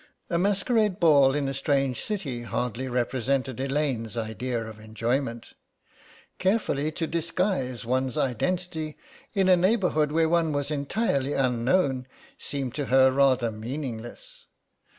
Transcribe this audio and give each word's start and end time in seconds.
A 0.31 0.39
masquerade 0.39 0.99
ball 0.99 1.35
in 1.35 1.47
a 1.47 1.53
strange 1.53 2.01
city 2.03 2.41
hardly 2.41 2.87
represented 2.87 3.59
Elaine's 3.59 4.17
idea 4.17 4.65
of 4.67 4.79
enjoyment. 4.79 5.53
Carefully 6.39 6.91
to 6.93 7.05
disguise 7.05 7.85
one's 7.85 8.17
identity 8.17 8.97
in 9.35 9.47
a 9.47 9.55
neighbourhood 9.55 10.11
where 10.11 10.27
one 10.27 10.53
was 10.53 10.71
entirely 10.71 11.33
unknown 11.33 12.07
seemed 12.35 12.73
to 12.73 12.85
her 12.87 13.11
rather 13.11 13.51
meaningless. 13.51 14.47